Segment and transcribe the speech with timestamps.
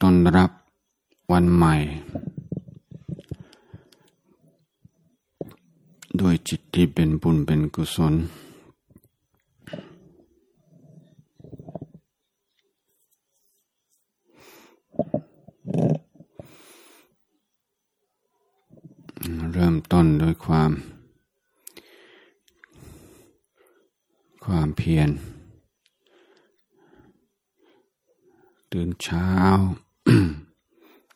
[0.00, 0.50] ต้อนรับ
[1.32, 1.74] วันใหม่
[6.20, 8.14] ด้วยจิตที่เป็นบุญเป็นกุศล
[19.52, 20.70] เริ่มต้นด้วยความ
[24.44, 25.10] ความเพียร
[28.72, 29.30] ตื่นเช้า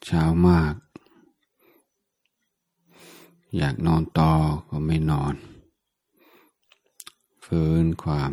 [0.05, 0.75] เช้ามาก
[3.63, 4.33] อยากนอนต่อ
[4.69, 5.35] ก็ไม่นอน
[7.45, 8.33] ฟื้นความ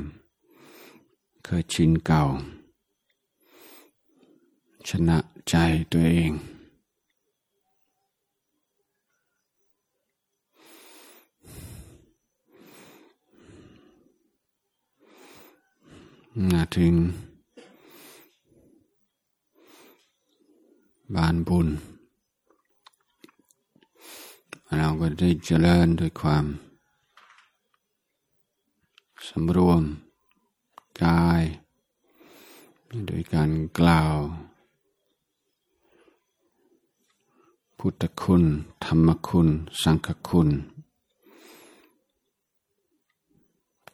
[1.44, 2.23] เคยชินเก่า
[4.90, 5.18] ชนะ
[5.49, 5.55] ใจ
[5.91, 6.32] ตัวเอง
[16.52, 16.94] มาถึง
[21.16, 21.70] บานบุญ
[24.76, 26.46] เราก็ได้เจริญด้วยความ
[29.27, 29.84] สำรวม
[31.04, 31.43] กาย
[33.07, 34.15] โดยการกล่าว
[37.77, 38.43] พุทธคุณ
[38.85, 39.48] ธรรมคุณ
[39.82, 40.49] สังฆคุณ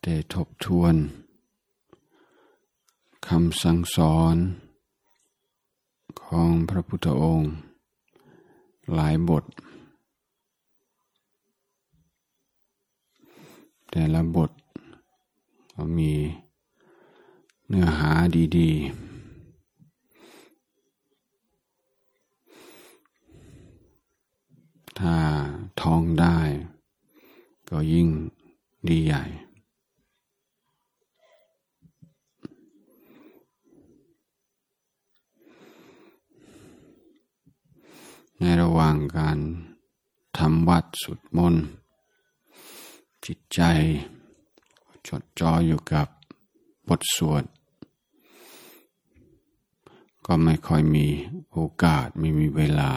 [0.02, 0.96] ได้ทบทวน
[3.28, 4.36] คำสั่งสอน
[6.24, 7.52] ของพระพุทธองค์
[8.94, 9.44] หลายบท
[13.96, 14.52] แต่ละบท
[15.74, 16.12] ก็มี
[17.68, 18.12] เนื้อหา
[18.58, 25.16] ดีๆ ถ้า
[25.82, 26.38] ท่องได้
[27.70, 28.10] ก็ยิ่ง
[28.88, 29.24] ดีใหญ่
[38.40, 39.38] ในระหว่างการ
[40.38, 41.66] ทำวัดสุดมนต์
[43.26, 43.62] จิตใจ
[45.08, 46.08] จดจ่ออยู่กับ
[46.88, 47.44] บทสวด
[50.26, 51.08] ก็ไม่ค่อยมี
[51.52, 52.92] โอกาสไม่มีเวลา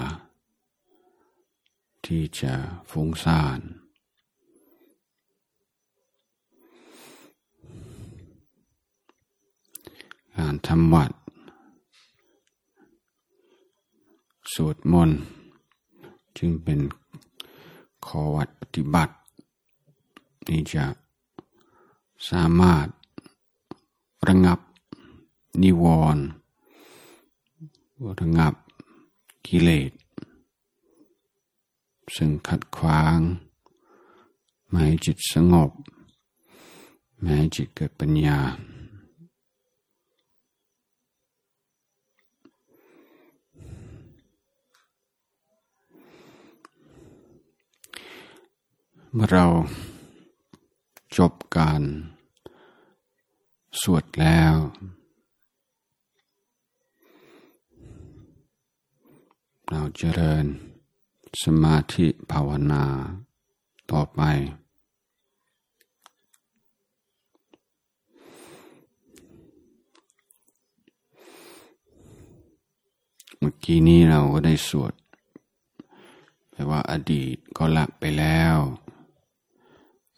[2.04, 2.54] ที่จะ
[2.90, 3.60] ฟุ้งซ่าน
[10.36, 11.12] การทำวัด
[14.52, 15.20] สวดมนต์
[16.38, 16.80] จึงเป็น
[18.06, 19.14] ขอวัดปฏิบัติ
[20.46, 20.84] ที่จะ
[22.30, 22.86] สามารถ
[24.28, 24.58] ระงับ
[25.62, 25.84] นิว
[26.14, 26.24] รณ์
[28.20, 28.54] ระงับ
[29.46, 29.92] กิเลส
[32.16, 33.18] ซึ่งขัดขวาง
[34.68, 35.70] ไม่ให้จิตสงบ
[37.18, 38.38] ไม่ให้จิตเกิดปัญญา
[49.14, 49.44] เมื่อเรา
[51.18, 51.82] จบการ
[53.80, 54.54] สวดแล้ว
[59.70, 60.46] เราเจริญ
[61.42, 62.84] สมาธิภาวนา
[63.90, 64.20] ต่อไป
[73.38, 74.92] เมื่อกี้นี้เราก็ได้สวด
[76.50, 78.56] แปลว่าอดีตก็ละไปแล้ว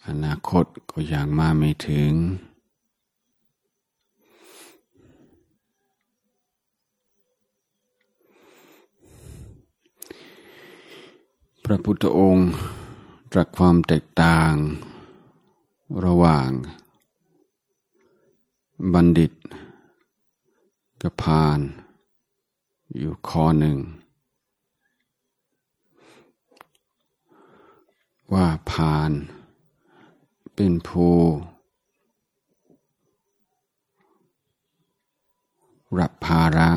[0.09, 2.13] อนาคตก็ยังมาไม่ถึง
[11.65, 12.51] พระพุทธองค์
[13.33, 14.53] ตรัสความแตกต่าง
[16.05, 16.49] ระหว่าง
[18.93, 19.33] บัณฑิต
[21.03, 21.59] กับพาน
[22.99, 23.79] อยู่ข้อหนึ่ง
[28.33, 29.13] ว่าพาน
[30.61, 31.17] เป็นผู้
[35.99, 36.71] รับภาระ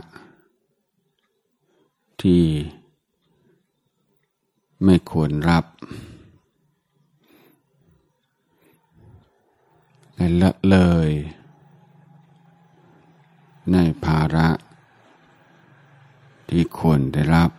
[2.21, 2.43] ที่
[4.83, 5.65] ไม่ควรรับ
[10.15, 11.09] และละเลย
[13.71, 14.49] ในภาระ
[16.49, 17.51] ที่ควรได้รับ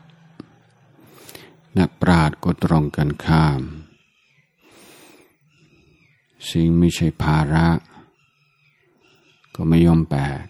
[1.79, 3.63] นักปราดก็ตรงกันข้าม
[6.51, 7.67] สิ่งไม่ใช่ภาระ
[9.55, 10.47] ก็ไม่ยอมแบก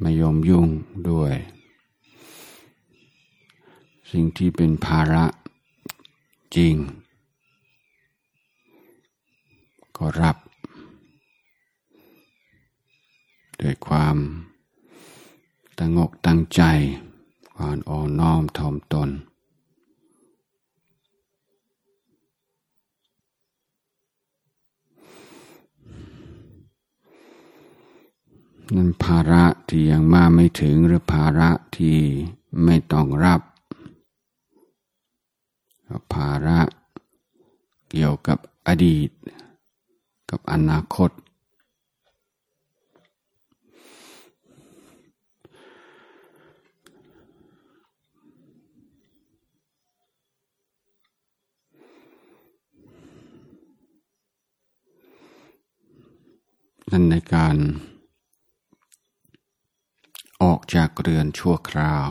[0.00, 0.68] ไม่ยอมยุ่ง
[1.10, 1.34] ด้วย
[4.10, 5.24] สิ่งที่เป็นภาระ
[6.56, 6.76] จริง
[9.96, 10.36] ก็รับ
[13.60, 14.16] ด้วยความ
[15.78, 16.62] ตั้งอกตั้งใจ
[17.56, 19.10] ความอ่อนน้อมถ่อมตน
[28.74, 31.98] นั่นภาระที่ยังมาไม่ถึงหรือภาระที่
[32.64, 33.40] ไม่ต้องรับ
[36.14, 36.60] ภาระ
[37.90, 39.10] เกี่ยวกับอดีต
[40.30, 41.10] กับอนาคต
[56.90, 57.56] นั่นในการ
[60.42, 62.06] ออกจากเรือนชั่วคราว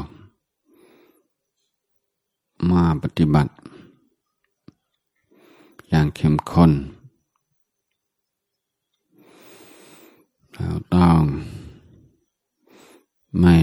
[2.72, 3.54] มาปฏิบัติ
[5.90, 6.72] อย่างเข้มข้น
[10.54, 11.22] เราต้อง
[13.40, 13.58] ไม่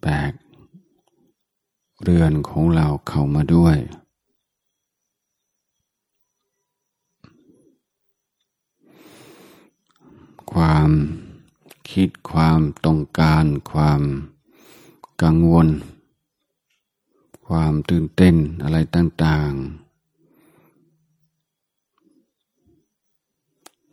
[0.00, 0.32] แบก
[2.02, 3.76] เรือนของเราเข้ามาด้วย
[10.52, 10.90] ความ
[11.94, 14.02] คิดความต้องการ ความ
[15.22, 15.68] กังวล
[17.46, 19.88] ความตื่นเต้นอะไรต่าง ๆ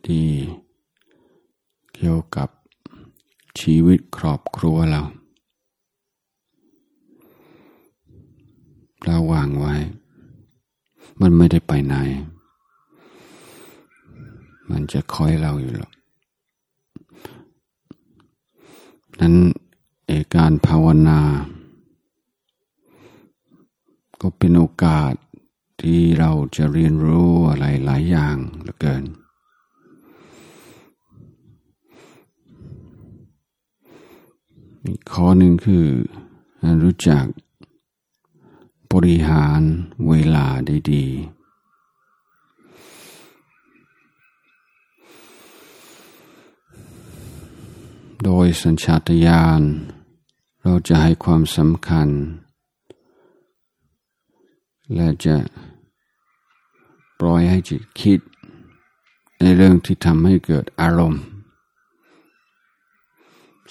[0.06, 0.28] ที่
[1.94, 2.48] เกี่ยวกับ
[3.60, 5.02] ชีวิตครอบครัวเรา
[9.04, 9.74] เราวางไว้
[11.20, 11.94] มันไม่ได้ไปไหน
[14.70, 15.92] มันจะคอยเราอยู่หรอก
[19.20, 19.34] นั้น
[20.06, 21.20] เอการภาวนา
[24.20, 25.12] ก็เป็นโอกาส
[25.82, 29.04] ที่เราจะเรียนรู้อะไรหลายอย่างเหลือเกิน
[34.86, 35.86] อีกข้อหนึ่งคือ
[36.82, 37.24] รู้จัก
[38.92, 39.60] บริหาร
[40.08, 41.04] เวลาได้ดี
[48.24, 49.62] โดยสัญชาตญาณ
[50.62, 52.08] เราจะให้ความสำคัญ
[54.94, 55.36] และจะ
[57.20, 58.20] ปล่อยให้จิตคิด
[59.40, 61.22] ในเรื่องที่ทำให้เกิดอารมณ์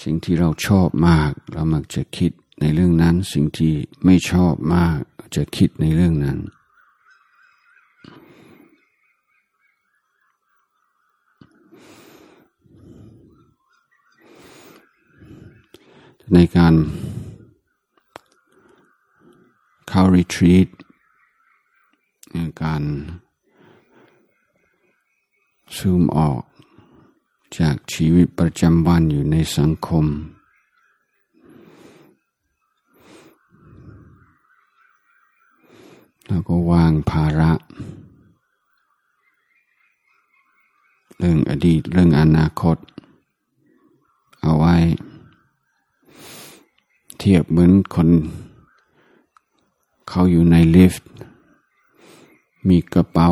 [0.04, 3.74] สิ่งที่เราชอบมาก เรามักจะคิดในเรื่องนั้น สิ่งที่
[4.06, 4.98] ไม่ชอบมาก
[5.36, 6.38] จะคิดในเรื่องนั้น
[16.34, 16.74] ในการ
[19.88, 20.68] เข้ารีทรีต
[22.62, 22.84] การ
[25.78, 26.42] ซูมออก
[27.60, 30.06] จากชีวิตประจำวันอยู่ในสังคม
[36.28, 37.52] แล้วก็วางภาระ
[41.18, 42.78] เรื่องอดีตเรื่องอนาคต
[44.42, 44.76] เอาไว้
[47.30, 48.10] ทียบเหมือนคน
[50.10, 51.08] เขาอยู่ในลิฟต์
[52.68, 53.30] มีกระเป๋า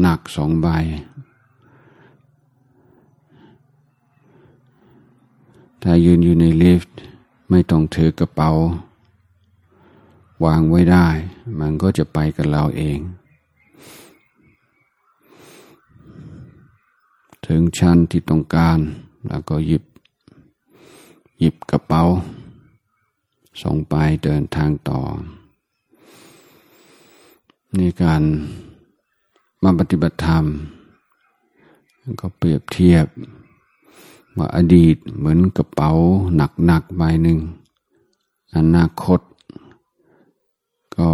[0.00, 0.66] หนักสองใบ
[5.82, 6.94] ถ้ายืนอยู่ในลิฟต์
[7.50, 8.50] ไม่ต้องถือกระเป๋า
[10.44, 11.08] วางไว้ได้
[11.60, 12.98] มันก็จะไปกับเราเอง
[17.46, 18.78] ถึงชั้นที่ต้องการ
[19.28, 19.84] แล้วก็หยิบ
[21.38, 22.04] หยิบกระเป๋า
[23.62, 25.00] ส่งไปเดินทางต่อ
[27.76, 28.22] ในการ
[29.62, 30.44] มาปฏิบัติธรรม
[32.20, 33.06] ก็เปรียบเทียบ
[34.36, 35.90] ว่าอดีตเหมือนกระเป๋า
[36.36, 37.38] หนักหนักใบหนึ่ง
[38.56, 39.20] อนาคต
[40.96, 41.08] ก็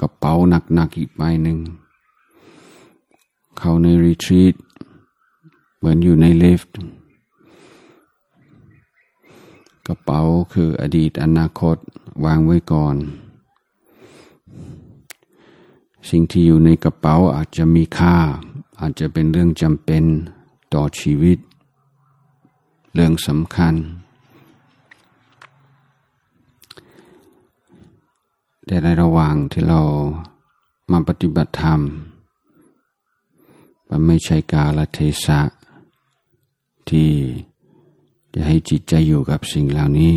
[0.00, 1.58] กระเป๋าหนักหนักอีกใบหนึ่ง
[3.58, 4.54] เข้าในรีทรีต
[5.76, 6.74] เหมือนอยู่ในลิฟต์
[9.86, 10.20] กระเป๋า
[10.52, 11.76] คืออดีตอนาคต
[12.24, 12.96] วางไว้ก่อน
[16.10, 18.16] สิ่งที่อยู่ในกระเป๋าอาจจะมีค่า
[18.80, 20.04] อาจจะเป็นเรื่องจำเป็น
[20.74, 21.38] ต่อชีวิต
[22.94, 23.74] เรื่องสำคัญ
[28.66, 29.80] แต่ในระหว่างที่เรา
[30.90, 31.80] มาปฏิบัติธรรม
[33.88, 35.40] มันไม่ใช่กาลเทศะ
[36.88, 37.10] ที่
[38.38, 40.14] จะให้จิตใจอยู่กับสิ่งเหล่านี้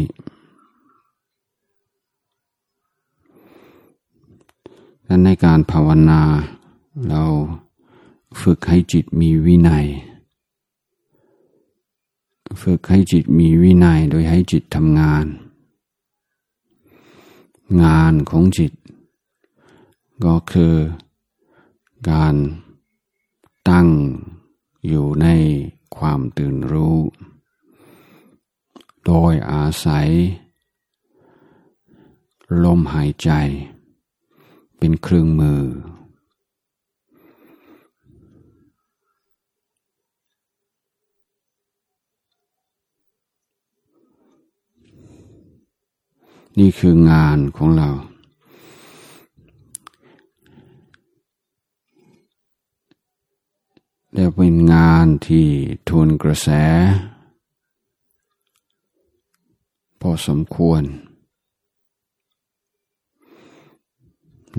[5.06, 6.22] และในการภาวนา
[7.10, 7.24] เรา
[8.42, 9.86] ฝึกให้จิตมีวินัย
[12.62, 15.26] ฝึกให้จิตมีวินัยโดยให้จิตทำงาน
[17.84, 18.74] งานของจิต
[20.26, 20.76] ก็คือ
[22.10, 22.36] การ
[23.70, 23.88] ตั้ง
[24.88, 25.28] อยู่ใน
[25.98, 26.98] ความตื่นรู้
[29.12, 30.10] โดยอาศัย
[32.64, 33.30] ลมหายใจ
[34.78, 35.64] เป็นเครื่องมือ
[46.60, 47.90] นี่คืองานของเรา
[54.14, 55.48] และเป็นงานที่
[55.90, 56.50] ทุนกระแส
[60.02, 60.84] พอสมควร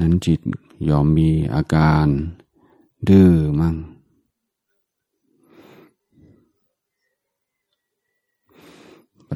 [0.00, 0.40] นั้นจิต
[0.88, 2.06] ยอมมีอาการ
[3.08, 3.30] ดื้อ
[3.60, 3.76] มั่ง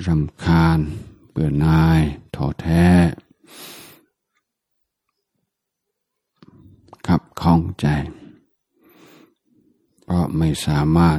[0.07, 0.79] รำคาญ
[1.31, 2.01] เบื่อหน่าย
[2.35, 2.87] ท้อแท้
[7.07, 7.87] ขับข้องใจ
[10.03, 11.19] เพราะไม่สามารถ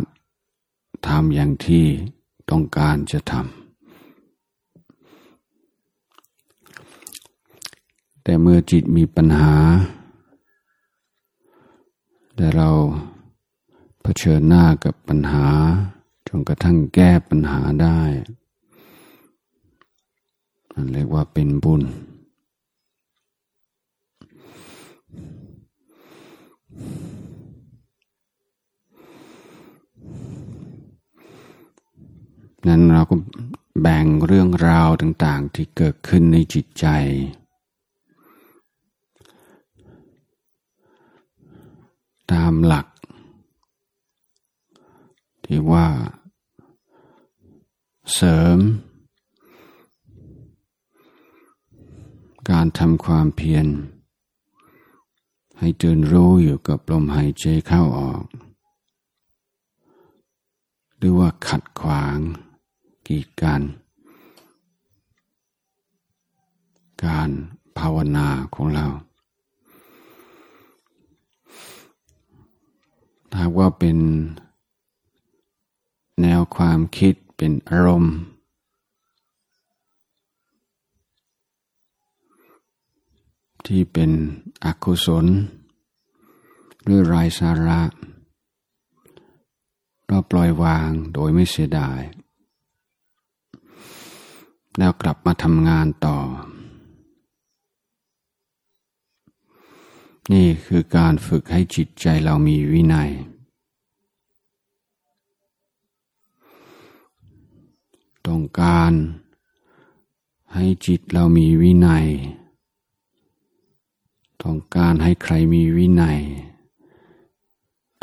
[1.08, 1.86] ทำอย่างที่
[2.50, 3.65] ต้องการจะทำ
[8.28, 9.54] แต่เมื่อจิตมีปัญหา
[12.36, 12.70] แต่เรา
[14.02, 15.48] เผชิญหน้ากับปัญหา
[16.28, 18.00] จนกระทั่งแก้ปัญหาได้
[20.74, 21.84] นั่นเรียกว่าเป็นบุญ
[32.68, 33.16] นั้นเราก็
[33.82, 36.88] แบ่งเรื่องราวต่าง ๆ ที่เกิดขึ้นในจิตใจ
[42.32, 42.88] ตามหลัก
[45.46, 45.88] ที่ว่า
[48.14, 48.58] เสริม
[52.50, 53.68] การทำความเพียร
[55.60, 58.24] ให้ตื่นรู้อยู่กับลมหายใจเข้าออก
[60.98, 62.18] หรือว่าขัดขวาง
[63.08, 63.62] กีดกัน
[67.06, 67.30] การ
[67.78, 68.86] ภาวนาของเรา
[73.38, 73.98] ถ้าว่าเป็น
[76.22, 78.16] แนวความคิดเป็นอารมณ์
[83.66, 84.12] ที่เป็น
[84.66, 85.26] อกุศล
[86.84, 87.82] หรือรายสาระ
[90.08, 92.02] เราปล่อยวางโดยไม่เสียดาย
[94.78, 96.18] แล้วกลับมาทำงานต่อ
[100.34, 103.12] นี่คือการฝึกให้จิตใจเรามีวินัย
[108.28, 108.94] ต้องการ
[110.54, 112.08] ให้จิตเรามีวินัย
[114.44, 116.20] ต้องการให้ใครมีวินัย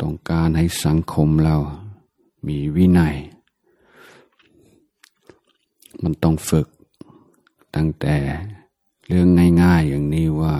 [0.01, 1.57] ต้องการให้สังคมเรา
[2.47, 3.15] มีวินัย
[6.03, 6.67] มันต้องฝึก
[7.75, 8.15] ตั้งแต่
[9.07, 9.27] เรื่อง
[9.61, 10.55] ง่าย ๆ อย่างนี้ว่า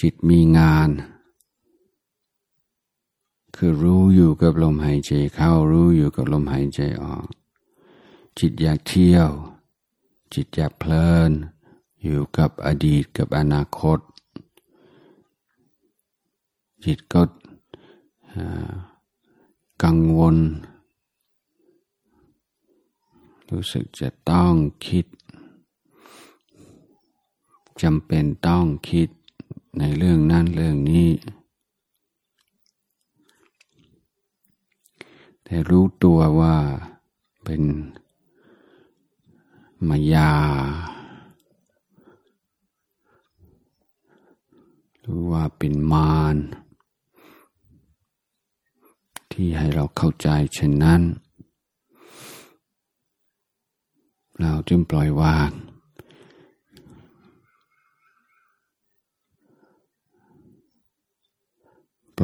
[0.00, 0.90] จิตมีงาน
[3.56, 7.26] คือรู้อยู่กับลมหายใจเข้ารู้อยู่กับลมหายใจออก
[8.38, 9.30] จิตอยากเที่ยว
[10.34, 11.30] จิตอยากเพลิน
[12.02, 13.98] อยู่กับอดีตกับอนาคต
[16.84, 17.22] จิตก็
[19.82, 20.36] กังวล
[23.50, 24.54] รู้สึกจะต้อง
[24.86, 25.06] คิด
[27.82, 29.08] จำเป็นต้องคิด
[29.78, 31.08] ในเรื่องนั้นเรื่องนี้
[35.44, 36.56] แต่รู้ตัวว่า
[37.44, 37.62] เป็น
[39.88, 40.32] มายา
[45.00, 46.36] หรือว่าเป็นมาร
[49.32, 51.02] ที่ให้เราเข้าใจเช่นนั้น
[54.40, 55.50] เราจึงปล่อยวาง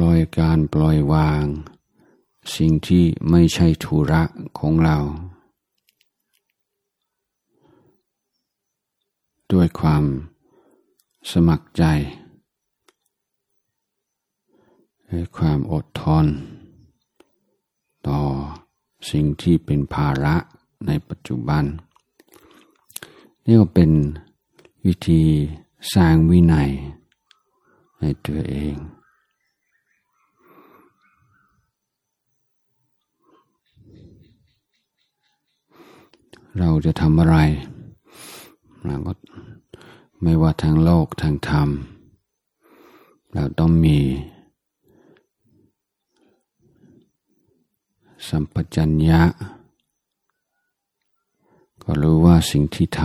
[0.01, 1.43] ล่อยการปล่อยวาง
[2.55, 4.23] สิ่งที่ไม่ใช่ธุระ
[4.59, 4.97] ของเรา
[9.51, 10.03] ด้วยความ
[11.31, 11.83] สมัครใจ
[15.11, 16.25] ด้วยความอดทน
[18.07, 18.21] ต่อ
[19.11, 20.35] สิ่งที่เป็นภาระ
[20.87, 21.63] ในปัจจุบัน
[23.45, 23.91] นี่ก็เป็น
[24.85, 25.23] วิธี
[25.93, 26.69] สร้างวินัย
[27.99, 28.75] ให้ตัวเอง
[36.57, 37.37] เราจะทำอะไร
[38.85, 39.13] เราก็
[40.21, 41.69] ไม่ว่าทางโลกทางธรรม
[43.33, 43.97] เราต้องมี
[48.27, 49.21] สัมปชัญญะ
[51.83, 53.01] ก็รู้ว่าสิ่งที่ท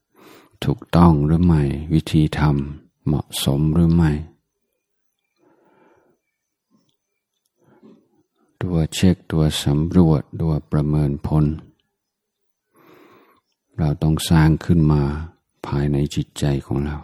[0.00, 1.62] ำถูกต้องหรือไม่
[1.92, 4.10] วิธีทำเหมาะสมหรือไม่
[8.62, 11.44] ตัวเช็คตัวสำรวจตัวประเมินผล
[13.78, 15.02] เราต้องสร้างขึ้นมา
[15.66, 16.96] ภายในจิตใจของเรา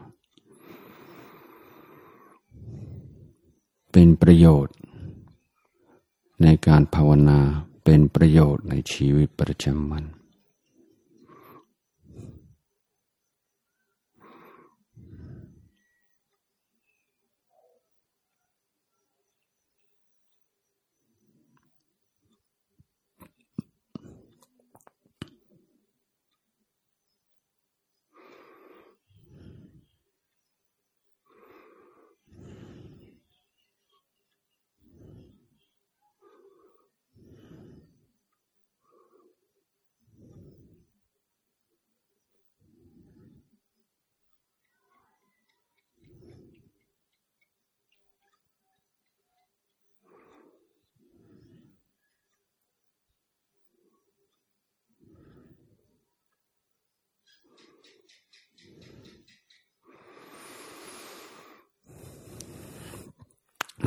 [3.92, 4.76] เป็นประโยชน์
[6.42, 7.40] ในการภาวนา
[7.84, 10.04] เป็นประโยชน์ในชีวิตประจำวัน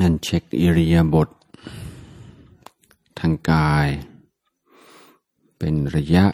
[0.00, 1.28] นั่น เช็คอิริยาบถ
[3.18, 3.88] ทางกาย
[5.58, 6.24] เป็นระยะ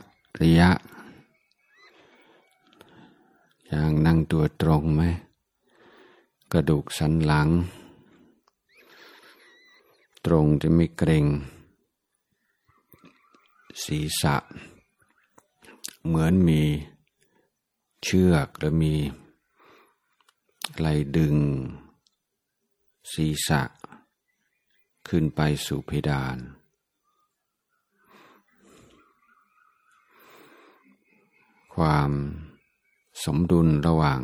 [0.41, 0.71] ระยะ
[3.67, 5.03] อย่างนั่งตัวตรงไหม
[6.53, 7.49] กระดูกสันหลัง
[10.27, 11.25] ตรงจะไม่เกร็ง
[13.85, 14.37] ศีรษะ
[16.07, 16.63] เหมือนมี
[18.04, 18.95] เชือกหรือมี
[20.73, 21.37] อะไรดึง
[23.13, 23.61] ศีรษะ
[25.11, 26.39] ขึ้นไปสู่เพดาน
[31.75, 32.11] ความ
[33.25, 34.21] สมดุลระหว่าง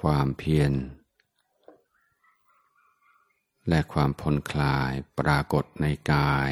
[0.00, 0.72] ความเพียร
[3.68, 6.50] และความผ่อนคลายปรากฏในกาย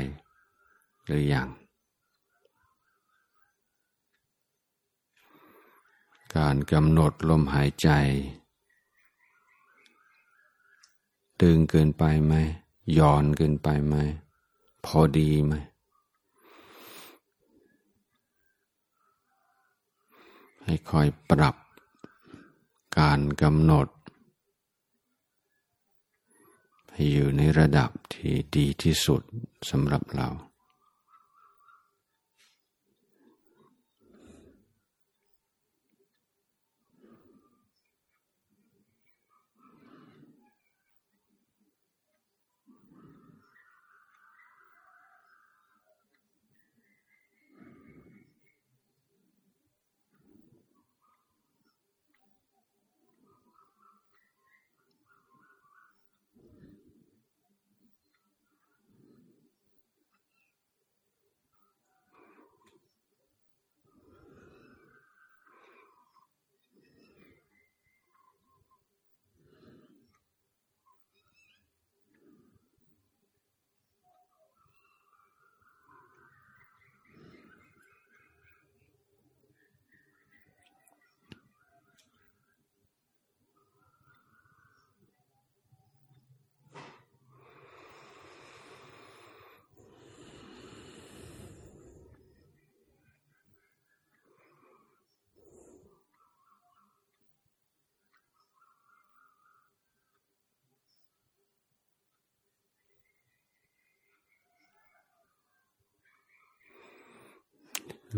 [1.05, 1.48] หรืออยัง
[6.37, 7.88] การกำหนดลมหายใจ
[11.40, 12.35] ตึงเกินไปไหม
[12.98, 13.94] ย่อนเกินไปไหม
[14.84, 15.54] พอดีไหม
[20.64, 21.56] ให้คอยปรับ
[22.98, 23.88] การกำหนด
[26.92, 29.22] ให้อยู่ในระดับที่ดีที่สุด
[29.70, 30.28] สำหรับเรา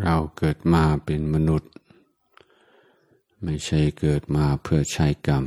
[0.02, 1.72] เราเกิดมาเป็นมนุษย์
[3.42, 5.44] ไม่ใช่เกิดมาเพื่อใช้กรรม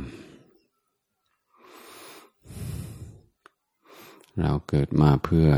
[4.40, 5.48] เราเกิดมาเพื่อ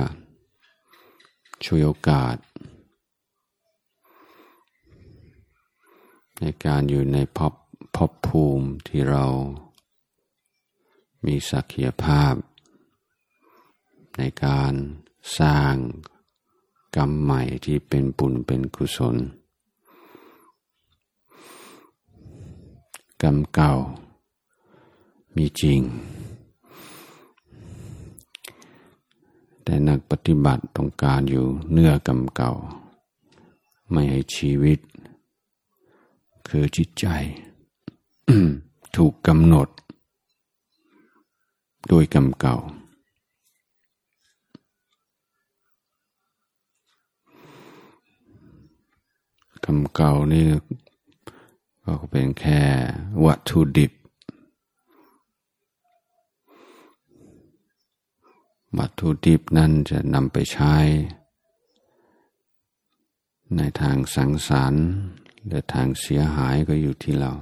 [1.64, 2.36] ช่วยโอกาส
[6.40, 7.38] ในการอยู่ในพ
[7.96, 9.26] ภพภูมิที่เรา
[11.26, 12.34] มีศักยภาพ
[14.16, 14.72] ในการ
[15.38, 15.74] สร้าง
[16.96, 19.16] กรรมใหม่ที่เป็นบุญเป็นกุศล
[23.22, 23.70] กรรมเก่า
[25.36, 25.80] มีจริง
[29.62, 32.50] แต่นักปฏิบัติต้องการอยู่เนื้อกรรมเก่า
[33.90, 34.78] ไม่ให้ชีวิต
[36.48, 37.06] คือจิตใจ
[38.96, 39.68] ถูกกำหนด
[41.88, 42.56] โดยกรรมเก่า
[49.64, 50.46] กรรมเก่านี่
[51.84, 52.60] ก็เป็นแค่
[53.24, 53.92] วัตถุดิบ
[58.78, 60.74] วัตถุดิบนั่นจะนำไปใช้
[63.56, 64.86] ในทางสังสรรค์
[65.46, 67.32] หรือทางเสียหายก็อยู่ที่เรา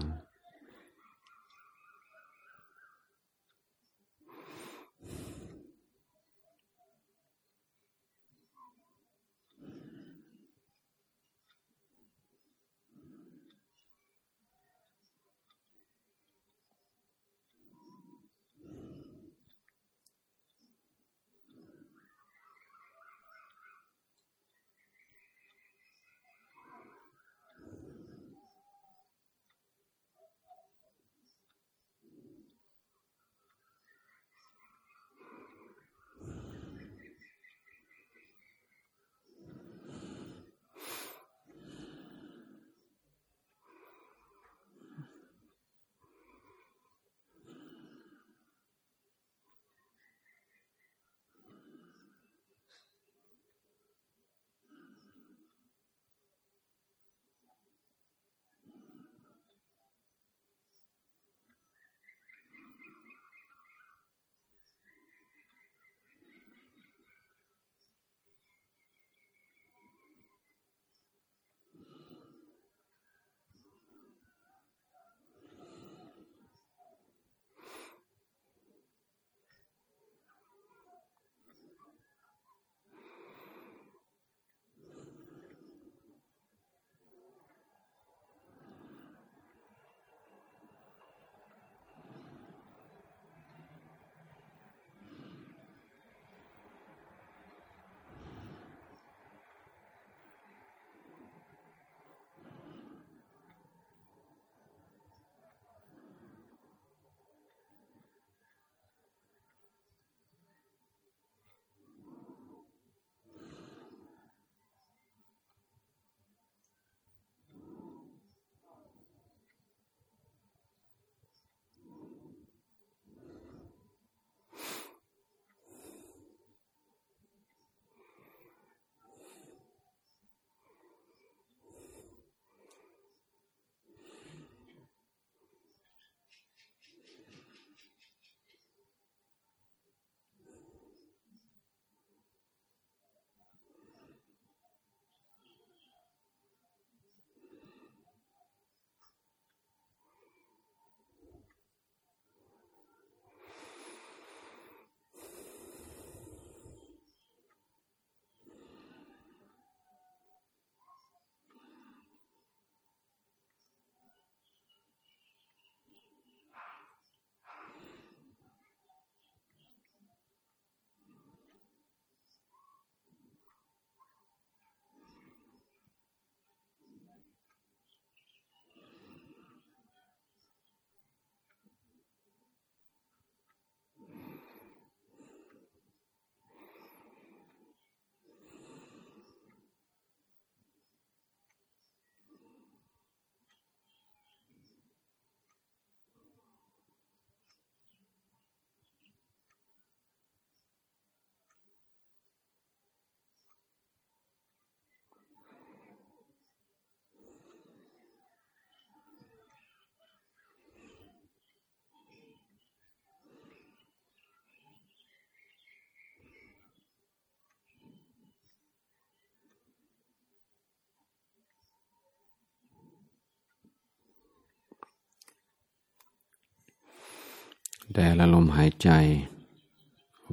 [227.94, 228.90] แต่ละลมหายใจ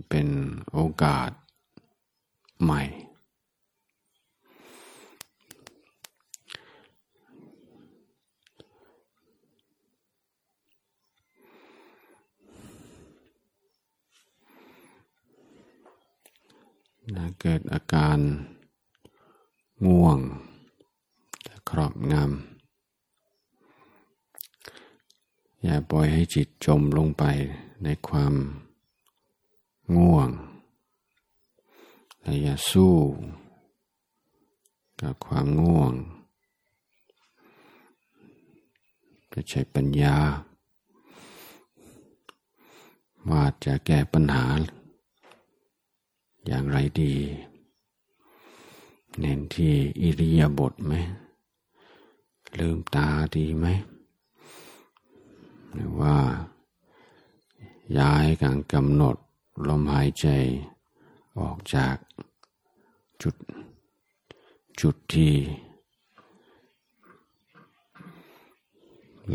[0.10, 0.28] เป็น
[0.74, 1.30] โอกาส
[2.64, 2.82] ใหม่
[17.16, 18.18] นะเกิดอาการ
[19.86, 20.20] ง่วง
[21.70, 22.55] ครอบงำ
[25.76, 27.24] อย่าปล่อยให้จิตจมลงไป
[27.84, 28.34] ในความ
[29.96, 30.30] ง่วง
[32.22, 32.96] และอย่าสู้
[35.02, 35.94] กับความง่วง
[39.34, 40.18] จะใช้ปัญญา
[43.30, 44.46] ว่าจะแก้ปัญหา
[46.46, 47.14] อย่างไรดี
[49.20, 50.94] เน้นที่อิริยาบถไหม
[52.60, 53.08] ลืมตา
[53.38, 53.68] ดีไหม
[55.76, 56.18] หรือว่า
[58.00, 59.16] ย้ายการกำหนด
[59.68, 60.28] ลมหายใจ
[61.40, 61.96] ออกจาก
[63.22, 63.36] จุด
[64.82, 65.36] จุดที่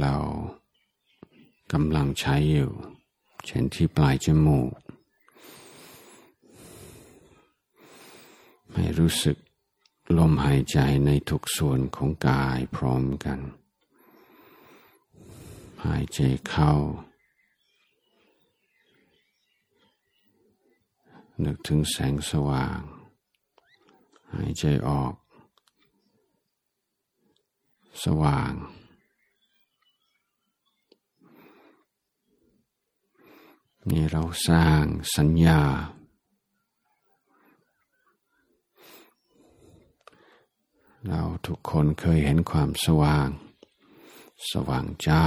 [0.01, 0.15] เรา
[1.73, 2.71] กำลังใช้อยู่
[3.47, 4.73] เช่นที่ปลายจมูก
[8.75, 9.37] ให้รู้สึก
[10.19, 13.41] ลมหายใจในทุกส่วนของกายพร้อมกัน
[15.85, 16.73] หายใจเข้า
[21.45, 22.81] นึกถึงแสงสว่าง
[24.35, 25.15] หายใจออก
[28.05, 28.53] สว่าง
[33.91, 34.85] นี่เราสร้าง
[35.17, 35.63] สัญญา
[41.07, 43.29] เราทุกคนเคยเห็นความสว่าง
[44.51, 45.25] สว่างจ้า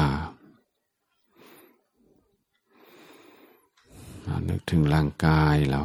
[4.50, 5.82] นึกถึงร่างกายเรา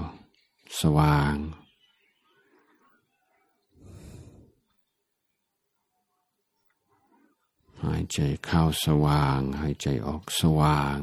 [0.80, 1.34] สว่าง
[7.84, 10.98] หายใจเข้าสว่าง หายใจออกสว่าง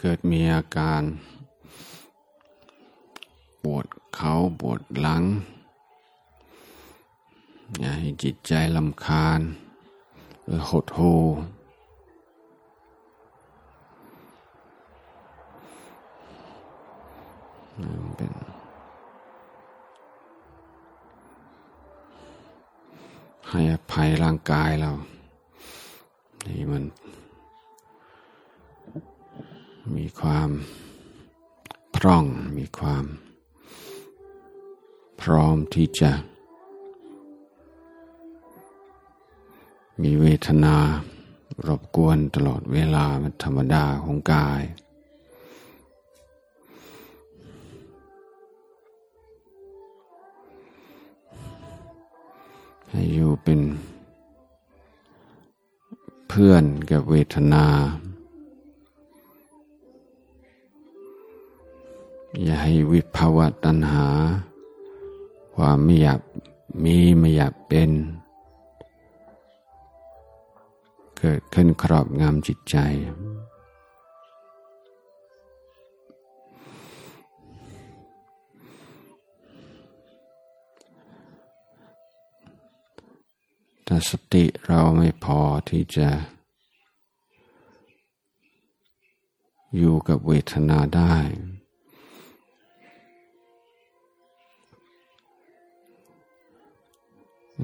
[0.00, 1.02] เกิดมีอาการ
[3.62, 5.22] ปวดเขาปวดหลัง
[7.78, 9.40] อย่าให้จิตใจลำคาญ
[10.44, 11.14] หรือหดหู
[18.16, 18.32] เป็น
[23.48, 24.90] ให้อภัยร่างกายเรา
[26.46, 26.84] นี่มัน
[29.92, 30.50] มีความ
[31.96, 32.24] พร่อง
[32.58, 33.04] มีความ
[35.20, 36.10] พร้อมที่จะ
[40.02, 40.76] มีเวทนา
[41.66, 44.62] รบกวนตลอดเวลามันธรรมดาของกาย
[52.90, 53.60] ให้อยู่เป็น
[56.28, 57.66] เพื่อนกับเวทนา
[62.42, 64.06] อย่าให้วิภาวะตัณหา
[65.54, 66.20] ความไม่อยาก
[66.82, 67.90] มีไม่อยากเป็น
[71.18, 72.76] เกิดขึ้นครอบงำจิตใจ
[83.84, 86.08] แต่สติเราไม่พอที่จะ
[89.76, 91.14] อยู่กับเวทนาได้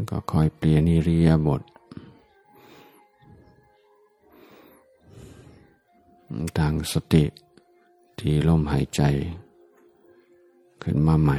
[0.08, 1.62] ก็คอยเปลี่ยนนิริยาบท
[6.58, 7.24] ทางสติ
[8.18, 9.02] ที่ลมหายใจ
[10.82, 11.38] ขึ้นมาใหม่